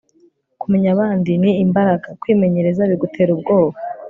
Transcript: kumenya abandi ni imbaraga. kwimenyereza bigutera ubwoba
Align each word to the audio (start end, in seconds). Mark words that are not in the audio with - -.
kumenya 0.61 0.89
abandi 0.95 1.31
ni 1.41 1.51
imbaraga. 1.65 2.07
kwimenyereza 2.21 2.89
bigutera 2.89 3.29
ubwoba 3.35 3.77